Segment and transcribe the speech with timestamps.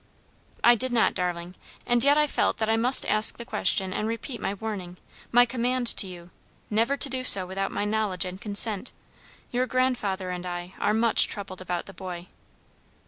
[0.63, 1.53] "I did not, darling,
[1.85, 4.97] and yet I felt that I must ask the question and repeat my warning,
[5.31, 6.31] my command to you
[6.71, 8.93] never to do so without my knowledge and consent.
[9.51, 12.29] Your grandfather and I are much troubled about the boy."